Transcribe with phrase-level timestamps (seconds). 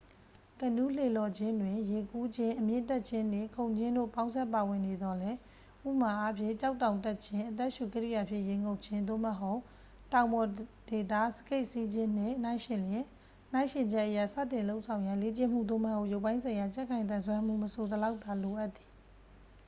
[0.59, 5.37] ကနူးလှေလှော်ခြင်းတွင် ရေကူးခြင်း၊ အမြင့်တက်ခြင်းနှင့် ခုန်ခြင်းတို့ ပေါင်းစပ်ပါဝင်နေသော်လည်း
[5.89, 9.59] ဥပမာအားဖြင့် ကျောက်တောင်တက်ခြင်း၊ အသက်ရှူကိရိယာဖြင့် ရေငုပ်ခြင်း သို့မဟုတ်
[10.13, 13.05] တောင်ပေါ်ဒေသ စကိတ်စီးခြင်းနှင့် နှိုင်းယှဉ်လျှင်
[13.51, 18.91] နှိုင်းယှဉ်ချက်အရ စတင်လုပ်ဆောင်ရန် လေ့ကျင့်မှု သို့မဟုတ် ရုပ်ပိုင်းဆိုင်ရာ ကြံ့ခိုင်သန်စွမ်းမှု မဆိုစလောက်သာ လိုအပ်သည်။